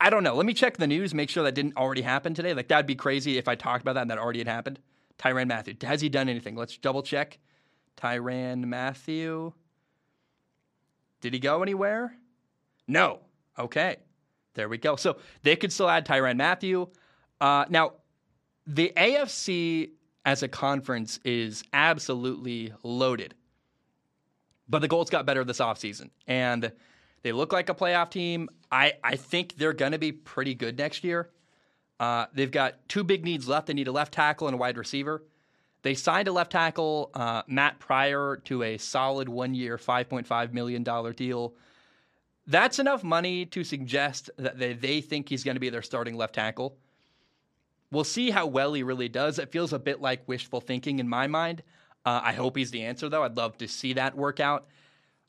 [0.00, 0.34] I don't know.
[0.34, 2.54] Let me check the news, make sure that didn't already happen today.
[2.54, 4.78] Like that'd be crazy if I talked about that and that already had happened.
[5.18, 5.74] Tyrann Mathieu.
[5.82, 6.56] Has he done anything?
[6.56, 7.38] Let's double check.
[7.96, 9.52] Tyrann Mathieu.
[11.20, 12.16] Did he go anywhere?
[12.86, 13.20] No.
[13.58, 13.96] Okay.
[14.54, 14.96] There we go.
[14.96, 16.88] So they could still add Tyrann Mathieu.
[17.40, 17.92] Uh, now,
[18.66, 19.90] the AFC
[20.24, 23.34] as a conference is absolutely loaded.
[24.68, 26.10] But the Colts got better this offseason.
[26.26, 26.72] And
[27.22, 28.48] they look like a playoff team.
[28.70, 31.30] I, I think they're going to be pretty good next year.
[32.00, 33.66] Uh, they've got two big needs left.
[33.66, 35.22] They need a left tackle and a wide receiver.
[35.82, 40.82] They signed a left tackle, uh, Matt Pryor, to a solid one year, $5.5 million
[41.12, 41.54] deal.
[42.46, 46.16] That's enough money to suggest that they, they think he's going to be their starting
[46.16, 46.78] left tackle.
[47.90, 49.38] We'll see how well he really does.
[49.38, 51.62] It feels a bit like wishful thinking in my mind.
[52.04, 53.22] Uh, I hope he's the answer, though.
[53.22, 54.66] I'd love to see that work out.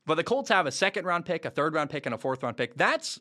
[0.06, 2.44] But the Colts have a second round pick, a third round pick, and a fourth
[2.44, 2.76] round pick.
[2.76, 3.20] That's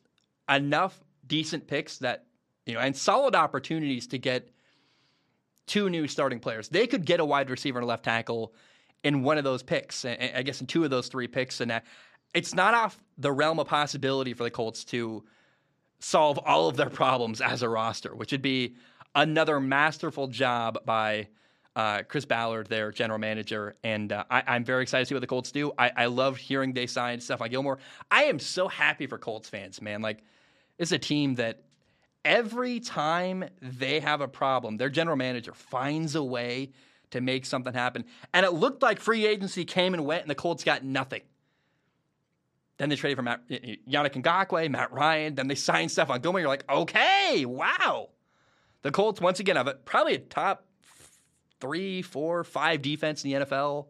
[0.49, 2.25] enough decent picks that
[2.65, 4.49] you know, and solid opportunities to get
[5.67, 6.69] two new starting players.
[6.69, 8.53] They could get a wide receiver and a left tackle
[9.03, 10.05] in one of those picks.
[10.05, 11.81] I guess in two of those three picks, and
[12.33, 15.23] it's not off the realm of possibility for the Colts to
[15.99, 18.75] solve all of their problems as a roster, which would be
[19.15, 21.27] another masterful job by
[21.75, 23.75] uh, Chris Ballard, their general manager.
[23.83, 25.73] And uh, I, am very excited to see what the Colts do.
[25.77, 27.79] I, I love hearing they signed Stephon Gilmore.
[28.09, 30.01] I am so happy for Colts fans, man.
[30.01, 30.23] Like,
[30.77, 31.63] it's a team that
[32.23, 36.71] every time they have a problem, their general manager finds a way
[37.11, 38.05] to make something happen.
[38.33, 41.21] And it looked like free agency came and went, and the Colts got nothing.
[42.77, 45.35] Then they traded for Matt, Yannick Ngakoue, Matt Ryan.
[45.35, 46.41] Then they signed Stephon Gilmore.
[46.41, 48.09] You're like, okay, wow.
[48.81, 50.65] The Colts, once again, have a, probably a top
[51.65, 53.87] three, four, five defense in the NFL.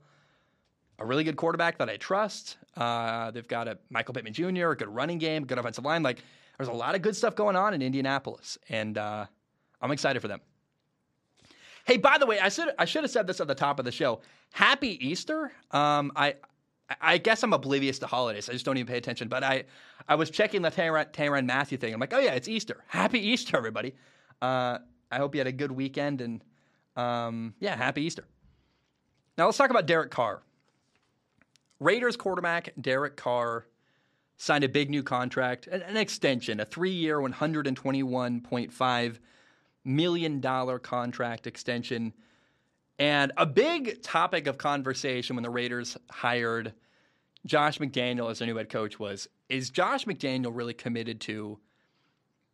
[0.98, 2.58] A really good quarterback that I trust.
[2.78, 6.04] Uh, they've got a Michael Pittman Jr., a good running game, good offensive line.
[6.04, 6.24] Like,
[6.58, 9.26] there's a lot of good stuff going on in Indianapolis, and uh,
[9.82, 10.40] I'm excited for them.
[11.86, 13.86] Hey, by the way, I should I should have said this at the top of
[13.86, 14.22] the show.
[14.54, 15.52] Happy Easter.
[15.72, 16.36] Um, I
[17.02, 18.50] I guess I'm oblivious to holidays.
[18.50, 19.28] I just don't even pay attention.
[19.28, 19.66] But I
[20.08, 21.94] I was checking the Tyrann, Tyrann Mathieu thing.
[21.94, 22.84] I'm like, oh yeah, it's Easter.
[22.88, 23.94] Happy Easter, everybody.
[24.42, 24.80] Uh,
[25.12, 26.44] I hope you had a good weekend and
[26.96, 28.26] um, yeah, happy Easter.
[29.38, 30.42] Now let's talk about Derek Carr.
[31.80, 33.66] Raiders quarterback Derek Carr
[34.38, 39.20] signed a big new contract, an, extension, a three year, $121.5
[39.84, 42.14] million contract extension.
[42.98, 46.74] And a big topic of conversation when the Raiders hired
[47.46, 51.60] Josh McDaniel as their new head coach was is Josh McDaniel really committed to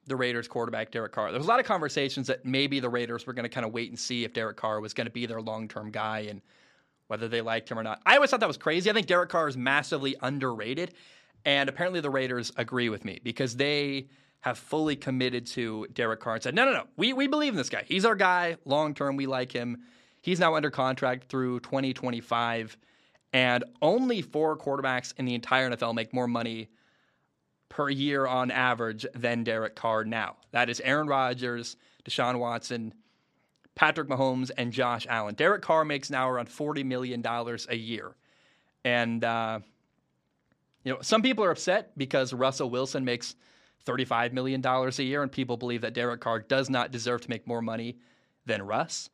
[0.08, 1.32] the Raiders quarterback, Derek Carr?
[1.32, 3.74] There was a lot of conversations that maybe the Raiders were going to kind of
[3.74, 6.42] wait and see if Derek Carr was going to be their long term guy and
[7.08, 8.02] whether they liked him or not.
[8.06, 8.90] I always thought that was crazy.
[8.90, 10.94] I think Derek Carr is massively underrated.
[11.46, 14.08] And apparently the Raiders agree with me because they
[14.42, 17.58] have fully committed to Derek Carr and said, no, no, no, we, we believe in
[17.58, 17.84] this guy.
[17.86, 19.16] He's our guy long term.
[19.16, 19.82] We like him.
[20.22, 22.78] He's now under contract through 2025.
[23.34, 26.70] And only four quarterbacks in the entire NFL make more money
[27.72, 30.36] per year on average than Derek Carr now.
[30.52, 32.94] That is Aaron Rodgers, Deshaun Watson,
[33.76, 35.36] Patrick Mahomes, and Josh Allen.
[35.36, 38.14] Derek Carr makes now around $40 million a year.
[38.84, 39.60] And, uh,
[40.84, 43.36] you know, some people are upset because Russell Wilson makes
[43.86, 47.48] $35 million a year, and people believe that Derek Carr does not deserve to make
[47.48, 47.98] more money
[48.46, 49.10] than Russ.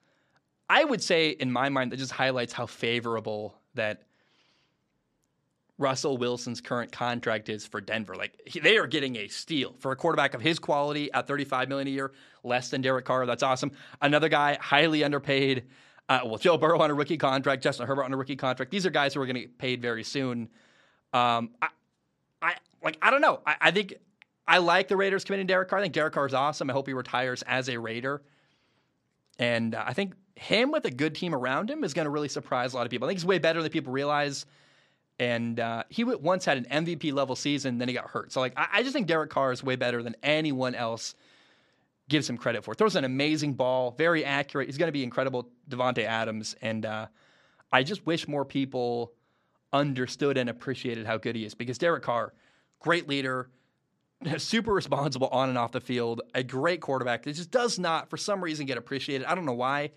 [0.68, 4.07] I would say, in my mind, that just highlights how favorable that
[5.78, 8.16] Russell Wilson's current contract is for Denver.
[8.16, 11.70] Like he, they are getting a steal for a quarterback of his quality at 35
[11.70, 12.12] million a year,
[12.44, 13.26] less than Derek Carr.
[13.26, 13.72] That's awesome.
[14.02, 15.66] Another guy highly underpaid.
[16.10, 18.72] Uh, well, Joe Burrow on a rookie contract, Justin Herbert on a rookie contract.
[18.72, 20.50] These are guys who are going to get paid very soon.
[21.14, 21.68] Um, I,
[22.42, 22.98] I like.
[23.02, 23.42] I don't know.
[23.46, 23.96] I, I think
[24.48, 25.80] I like the Raiders committing Derek Carr.
[25.80, 26.70] I think Derek Carr is awesome.
[26.70, 28.22] I hope he retires as a Raider.
[29.38, 32.30] And uh, I think him with a good team around him is going to really
[32.30, 33.08] surprise a lot of people.
[33.08, 34.46] I think he's way better than people realize.
[35.20, 38.32] And uh, he once had an MVP level season, then he got hurt.
[38.32, 41.16] So like, I, I just think Derek Carr is way better than anyone else
[42.10, 42.74] gives him credit for.
[42.74, 44.68] Throws an amazing ball, very accurate.
[44.68, 46.56] He's going to be incredible, Davante Adams.
[46.62, 47.08] And uh,
[47.72, 49.14] I just wish more people
[49.74, 52.34] understood and appreciated how good he is because Derek Carr,
[52.80, 53.50] great leader,
[54.38, 58.18] super responsible on and off the field, a great quarterback that just does not, for
[58.18, 59.26] some reason, get appreciated.
[59.26, 59.92] I don't know why,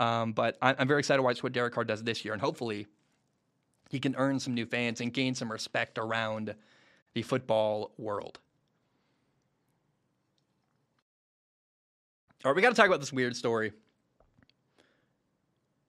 [0.00, 2.86] um, but I'm very excited to watch what Derek Carr does this year, and hopefully
[3.92, 6.54] he can earn some new fans and gain some respect around
[7.12, 8.40] the football world.
[12.42, 13.72] All right, we got to talk about this weird story.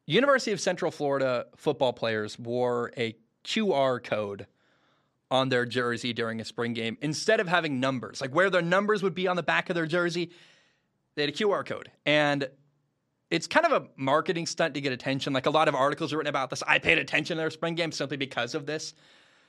[0.06, 4.48] University of Central Florida football players wore a QR code
[5.32, 8.20] on their jersey during a spring game instead of having numbers.
[8.20, 10.30] Like where their numbers would be on the back of their jersey,
[11.16, 11.89] they had a QR code.
[12.06, 12.50] And
[13.34, 15.34] it's kind of a marketing stunt to get attention.
[15.34, 16.62] Like a lot of articles are written about this.
[16.67, 18.93] I paid attention to their spring game simply because of this.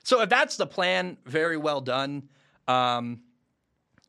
[0.04, 2.30] So if that's the plan, very well done.
[2.66, 3.20] Um,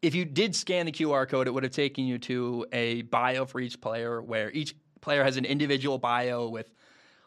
[0.01, 3.45] if you did scan the QR code, it would have taken you to a bio
[3.45, 6.71] for each player where each player has an individual bio with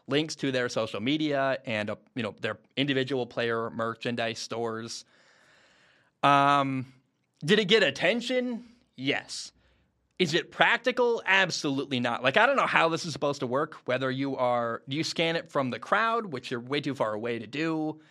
[0.07, 5.05] links to their social media and uh, you know their individual player merchandise stores.
[6.23, 6.87] Um,
[7.45, 8.63] did it get attention?
[8.95, 9.51] Yes.
[10.19, 11.23] Is it practical?
[11.25, 12.23] Absolutely not.
[12.23, 13.77] Like I don't know how this is supposed to work.
[13.85, 17.39] Whether you are you scan it from the crowd, which you're way too far away
[17.39, 18.01] to do.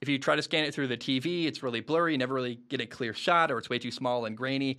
[0.00, 2.12] If you try to scan it through the TV, it's really blurry.
[2.12, 4.78] You never really get a clear shot, or it's way too small and grainy.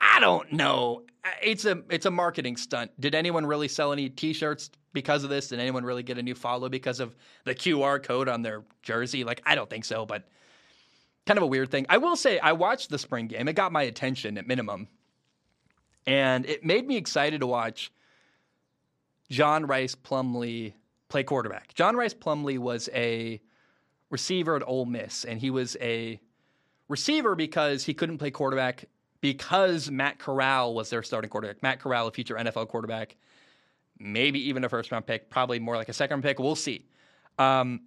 [0.00, 1.02] I don't know.
[1.42, 2.90] It's a it's a marketing stunt.
[3.00, 5.48] Did anyone really sell any T-shirts because of this?
[5.48, 9.24] Did anyone really get a new follow because of the QR code on their jersey?
[9.24, 10.28] Like, I don't think so, but
[11.26, 11.86] kind of a weird thing.
[11.88, 13.46] I will say, I watched the spring game.
[13.48, 14.88] It got my attention at minimum,
[16.06, 17.92] and it made me excited to watch
[19.30, 20.74] John Rice Plumlee
[21.08, 21.74] play quarterback.
[21.74, 23.40] John Rice Plumlee was a
[24.10, 26.20] receiver at Ole Miss, and he was a
[26.88, 28.84] receiver because he couldn't play quarterback
[29.20, 31.62] because Matt Corral was their starting quarterback.
[31.62, 33.16] Matt Corral, a future NFL quarterback,
[33.98, 36.38] maybe even a first round pick, probably more like a second pick.
[36.38, 36.86] We'll see.
[37.38, 37.80] Um,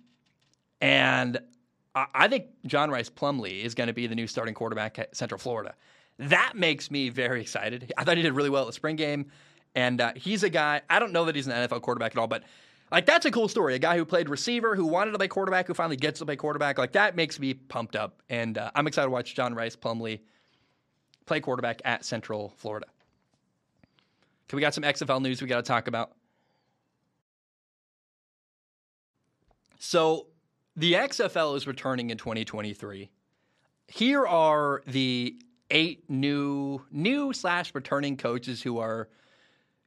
[0.82, 1.40] and
[1.96, 5.16] I, I think John Rice Plumlee is going to be the new starting quarterback at
[5.16, 5.76] Central Florida.
[6.20, 7.94] That makes me very excited.
[7.98, 9.32] I thought he did really well at the spring game.
[9.74, 12.28] And uh, he's a guy, I don't know that he's an NFL quarterback at all,
[12.28, 12.44] but
[12.92, 13.76] like that's a cool story.
[13.76, 16.36] A guy who played receiver, who wanted to play quarterback, who finally gets to play
[16.36, 16.78] quarterback.
[16.78, 18.22] Like that makes me pumped up.
[18.30, 20.20] And uh, I'm excited to watch John Rice Plumlee
[21.26, 22.88] play quarterback at Central Florida.
[24.50, 26.12] Okay, we got some XFL news we got to talk about.
[29.78, 30.26] So,
[30.76, 33.10] the XFL is returning in 2023.
[33.88, 35.40] Here are the
[35.72, 39.10] eight new new slash returning coaches who are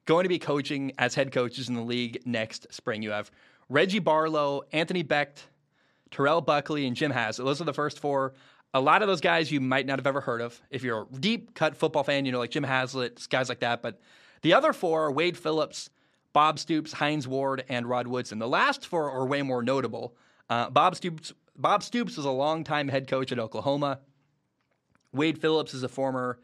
[0.04, 3.02] going to be coaching as head coaches in the league next spring.
[3.02, 3.30] You have
[3.68, 5.44] Reggie Barlow, Anthony Becht,
[6.10, 7.46] Terrell Buckley, and Jim Haslett.
[7.46, 8.34] Those are the first four.
[8.74, 10.60] A lot of those guys you might not have ever heard of.
[10.70, 13.82] If you're a deep cut football fan, you know, like Jim Haslett, guys like that.
[13.82, 14.00] But
[14.42, 15.90] the other four are Wade Phillips,
[16.32, 18.38] Bob Stoops, Hines Ward, and Rod Woodson.
[18.38, 20.16] The last four are way more notable.
[20.48, 24.00] Uh, Bob Stoops Bob Stoops was a longtime head coach at Oklahoma.
[25.12, 26.38] Wade Phillips is a former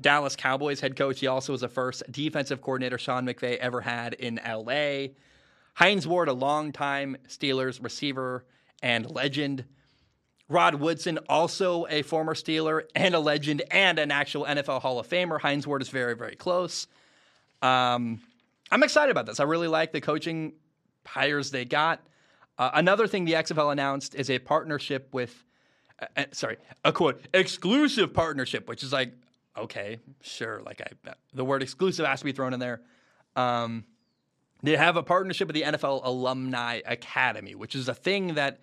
[0.00, 1.20] Dallas Cowboys head coach.
[1.20, 5.08] He also was the first defensive coordinator Sean McVay ever had in LA.
[5.74, 8.44] Hines Ward, a longtime Steelers receiver
[8.82, 9.64] and legend.
[10.48, 15.08] Rod Woodson, also a former Steeler and a legend and an actual NFL Hall of
[15.08, 15.40] Famer.
[15.40, 16.86] Hines Ward is very, very close.
[17.62, 18.20] Um,
[18.70, 19.40] I'm excited about this.
[19.40, 20.52] I really like the coaching
[21.06, 22.00] hires they got.
[22.58, 25.44] Uh, another thing the XFL announced is a partnership with,
[26.00, 29.12] uh, uh, sorry, a quote, exclusive partnership, which is like,
[29.56, 30.60] okay, sure.
[30.64, 32.82] Like I, the word exclusive has to be thrown in there.
[33.36, 33.84] Um,
[34.62, 38.60] They have a partnership with the NFL Alumni Academy, which is a thing that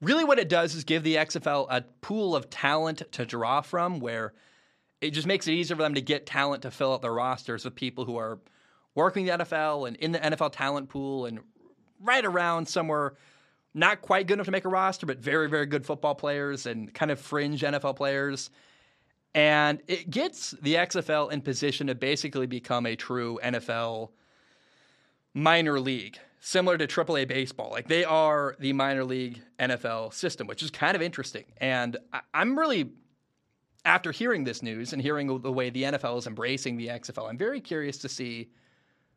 [0.00, 4.00] really what it does is give the XFL a pool of talent to draw from
[4.00, 4.32] where
[5.00, 7.64] it just makes it easier for them to get talent to fill out their rosters
[7.64, 8.38] with people who are
[8.94, 11.40] working the NFL and in the NFL talent pool and
[12.00, 13.14] right around somewhere
[13.74, 16.92] not quite good enough to make a roster, but very, very good football players and
[16.92, 18.50] kind of fringe NFL players.
[19.34, 24.10] And it gets the XFL in position to basically become a true NFL
[25.32, 27.70] minor league, similar to AAA baseball.
[27.70, 31.44] Like they are the minor league NFL system, which is kind of interesting.
[31.56, 31.96] And
[32.34, 32.90] I'm really,
[33.86, 37.38] after hearing this news and hearing the way the NFL is embracing the XFL, I'm
[37.38, 38.50] very curious to see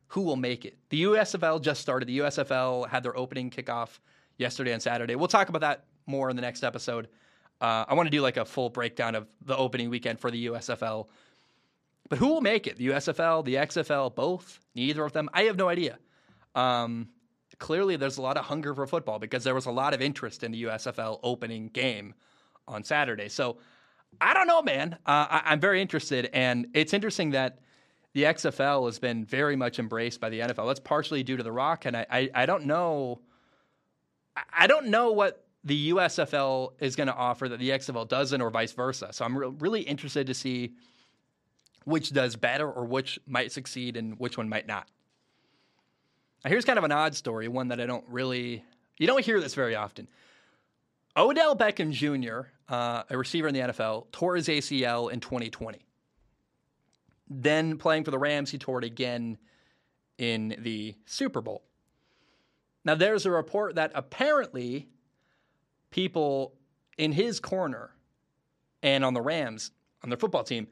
[0.08, 0.78] who will make it.
[0.88, 2.08] The USFL just started.
[2.08, 3.98] The USFL had their opening kickoff
[4.38, 5.14] yesterday and Saturday.
[5.14, 7.08] We'll talk about that more in the next episode.
[7.60, 10.46] Uh, I want to do like a full breakdown of the opening weekend for the
[10.46, 11.06] USFL.
[12.08, 12.76] But who will make it?
[12.76, 14.60] The USFL, the XFL, both?
[14.74, 15.28] Neither of them?
[15.32, 15.98] I have no idea.
[16.54, 17.08] Um,
[17.58, 20.44] clearly, there's a lot of hunger for football because there was a lot of interest
[20.44, 22.14] in the USFL opening game
[22.68, 23.28] on Saturday.
[23.28, 23.58] So
[24.20, 24.94] I don't know, man.
[25.06, 26.30] Uh, I, I'm very interested.
[26.32, 27.58] And it's interesting that
[28.12, 30.68] the XFL has been very much embraced by the NFL.
[30.68, 33.20] That's partially due to The Rock, and I, I, I don't know.
[34.52, 38.50] I don't know what the USFL is going to offer that the XFL doesn't, or
[38.50, 39.08] vice versa.
[39.12, 40.74] So I'm re- really interested to see
[41.84, 44.88] which does better or which might succeed and which one might not.
[46.44, 48.64] Now, here's kind of an odd story, one that I don't really,
[48.98, 50.08] you don't hear this very often.
[51.16, 55.84] Odell Beckham Jr., uh, a receiver in the NFL, tore his ACL in 2020.
[57.28, 59.38] Then playing for the Rams, he tore it again
[60.18, 61.62] in the Super Bowl.
[62.86, 64.86] Now, there's a report that apparently
[65.90, 66.54] people
[66.96, 67.90] in his corner
[68.80, 69.72] and on the Rams,
[70.04, 70.68] on their football team,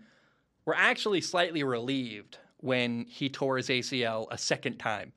[0.65, 5.13] were actually slightly relieved when he tore his ACL a second time.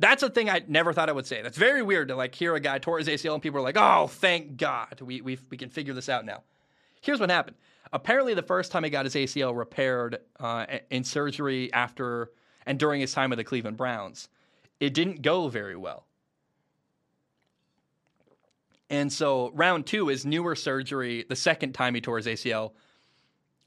[0.00, 1.42] That's a thing I never thought I would say.
[1.42, 3.76] That's very weird to like hear a guy tore his ACL and people are like,
[3.78, 6.42] "Oh, thank God, we we we can figure this out now."
[7.02, 7.56] Here's what happened.
[7.92, 12.32] Apparently, the first time he got his ACL repaired uh, in surgery after
[12.66, 14.28] and during his time with the Cleveland Browns,
[14.80, 16.06] it didn't go very well.
[18.90, 21.24] And so round two is newer surgery.
[21.28, 22.72] The second time he tore his ACL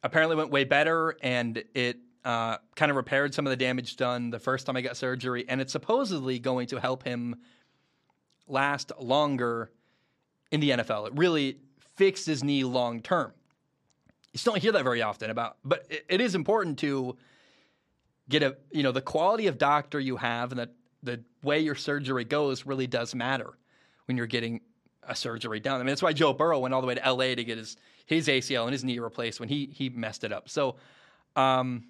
[0.03, 4.29] apparently went way better, and it uh, kind of repaired some of the damage done
[4.29, 7.35] the first time I got surgery, and it's supposedly going to help him
[8.47, 9.71] last longer
[10.51, 11.07] in the NFL.
[11.07, 11.57] It really
[11.95, 13.33] fixed his knee long term.
[14.33, 17.17] You still don't hear that very often about, but it, it is important to
[18.29, 20.69] get a you know the quality of doctor you have and the
[21.07, 23.57] the way your surgery goes really does matter
[24.05, 24.61] when you're getting
[25.07, 25.75] a surgery done.
[25.75, 27.77] I mean that's why Joe Burrow went all the way to LA to get his
[28.05, 30.49] his ACL and his knee replaced when he he messed it up.
[30.49, 30.75] So
[31.35, 31.85] um,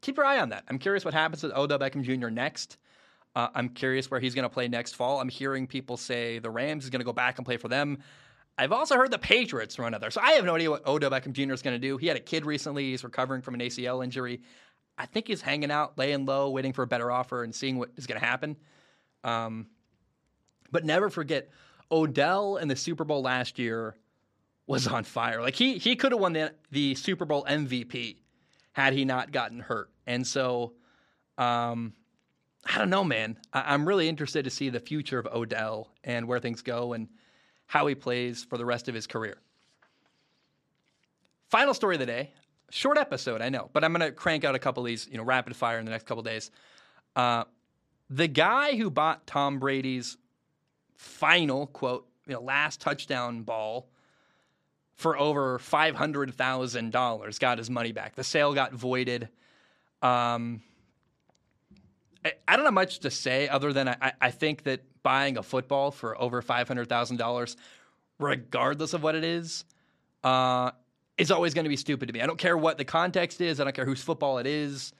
[0.00, 0.64] keep your eye on that.
[0.68, 2.28] I'm curious what happens with Odell Beckham Jr.
[2.28, 2.78] next.
[3.34, 5.20] Uh, I'm curious where he's going to play next fall.
[5.20, 7.98] I'm hearing people say the Rams is going to go back and play for them.
[8.58, 10.10] I've also heard the Patriots run there.
[10.10, 11.52] So I have no idea what Odell Beckham Jr.
[11.52, 11.98] is going to do.
[11.98, 12.90] He had a kid recently.
[12.90, 14.40] He's recovering from an ACL injury.
[14.98, 17.90] I think he's hanging out, laying low, waiting for a better offer and seeing what
[17.96, 18.56] is going to happen.
[19.24, 19.66] Um,
[20.70, 21.50] but never forget,
[21.90, 23.96] Odell in the Super Bowl last year
[24.66, 25.40] was on fire.
[25.42, 28.16] Like he he could have won the the Super Bowl MVP
[28.72, 29.90] had he not gotten hurt.
[30.06, 30.74] And so,
[31.38, 31.94] um,
[32.64, 33.38] I don't know, man.
[33.52, 37.08] I, I'm really interested to see the future of Odell and where things go and
[37.66, 39.38] how he plays for the rest of his career.
[41.48, 42.32] Final story of the day.
[42.70, 45.22] Short episode, I know, but I'm to crank out a couple of these, you know,
[45.22, 46.50] rapid fire in the next couple days.
[47.14, 47.44] Uh,
[48.10, 50.16] the guy who bought Tom Brady's
[50.96, 53.88] final quote, you know, last touchdown ball
[54.94, 58.14] for over five hundred thousand dollars got his money back.
[58.14, 59.28] The sale got voided.
[60.02, 60.62] Um,
[62.24, 65.42] I, I, don't have much to say other than I, I think that buying a
[65.42, 67.56] football for over five hundred thousand dollars,
[68.18, 69.64] regardless of what it is,
[70.24, 70.70] uh,
[71.18, 72.20] is always going to be stupid to me.
[72.20, 73.60] I don't care what the context is.
[73.60, 74.92] I don't care whose football it is.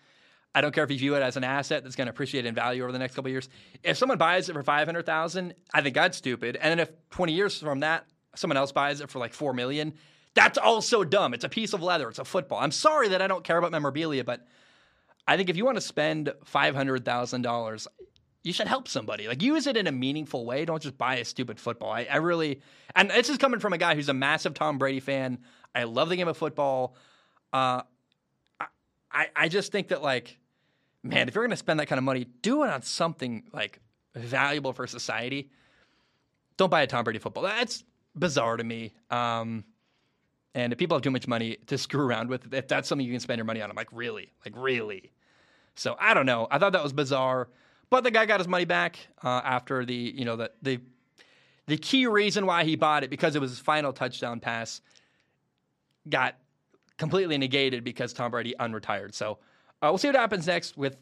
[0.54, 2.54] I don't care if you view it as an asset that's going to appreciate in
[2.54, 3.50] value over the next couple years.
[3.82, 6.56] If someone buys it for five hundred thousand, I think that's stupid.
[6.56, 9.92] And then if twenty years from that, someone else buys it for like four million,
[10.32, 11.34] that's also dumb.
[11.34, 12.08] It's a piece of leather.
[12.08, 12.58] It's a football.
[12.58, 14.46] I'm sorry that I don't care about memorabilia, but
[15.28, 17.86] I think if you want to spend five hundred thousand dollars,
[18.42, 19.28] you should help somebody.
[19.28, 20.64] Like use it in a meaningful way.
[20.64, 21.90] Don't just buy a stupid football.
[21.90, 22.62] I, I really,
[22.94, 25.38] and this is coming from a guy who's a massive Tom Brady fan.
[25.76, 26.96] I love the game of football.
[27.52, 27.82] Uh,
[29.12, 30.38] I, I just think that like
[31.06, 33.80] man, if you're going to spend that kind of money, do it on something like
[34.14, 35.50] valuable for society.
[36.56, 37.44] Don't buy a Tom Brady football.
[37.44, 38.94] That's bizarre to me.
[39.10, 39.64] Um,
[40.54, 43.12] and if people have too much money to screw around with, if that's something you
[43.12, 44.32] can spend your money on, I'm like, really?
[44.44, 45.12] Like, really?
[45.74, 46.48] So I don't know.
[46.50, 47.48] I thought that was bizarre.
[47.88, 50.80] But the guy got his money back uh, after the you know the the
[51.66, 54.80] the key reason why he bought it because it was his final touchdown pass
[56.08, 56.36] got
[56.98, 59.14] completely negated because Tom Brady unretired.
[59.14, 59.38] So
[59.82, 60.96] uh, we'll see what happens next with.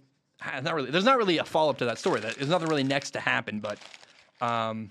[0.63, 0.91] Not really.
[0.91, 2.21] There's not really a follow up to that story.
[2.21, 3.61] There's nothing really next to happen.
[3.61, 3.79] But
[4.41, 4.91] um,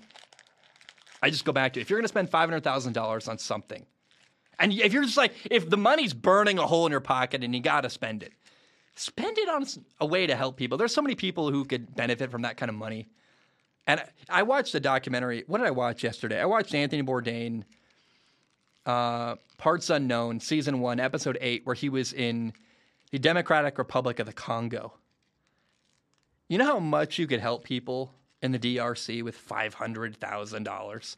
[1.22, 3.38] I just go back to if you're going to spend five hundred thousand dollars on
[3.38, 3.84] something,
[4.58, 7.54] and if you're just like if the money's burning a hole in your pocket and
[7.54, 8.32] you got to spend it,
[8.96, 9.66] spend it on
[10.00, 10.78] a way to help people.
[10.78, 13.08] There's so many people who could benefit from that kind of money.
[13.86, 15.44] And I watched the documentary.
[15.46, 16.40] What did I watch yesterday?
[16.40, 17.64] I watched Anthony Bourdain,
[18.86, 22.52] uh, Parts Unknown, season one, episode eight, where he was in
[23.10, 24.92] the Democratic Republic of the Congo.
[26.48, 28.12] You know how much you could help people
[28.42, 31.16] in the DRC with five hundred thousand dollars?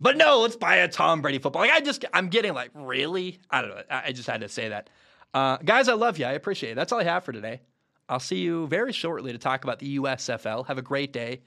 [0.00, 1.62] But no, let's buy a Tom Brady football.
[1.62, 3.38] Like I just, I'm getting like, really?
[3.48, 3.82] I don't know.
[3.88, 4.90] I just had to say that.
[5.32, 6.26] Uh, guys, I love you.
[6.26, 6.74] I appreciate it.
[6.74, 7.60] That's all I have for today.
[8.08, 10.66] I'll see you very shortly to talk about the USFL.
[10.66, 11.42] Have a great day.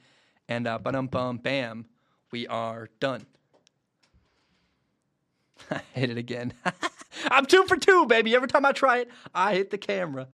[0.47, 1.85] And uh, bum bum bam,
[2.31, 3.25] we are done.
[5.71, 6.53] I hit it again.
[7.31, 8.35] I'm two for two, baby.
[8.35, 10.27] Every time I try it, I hit the camera.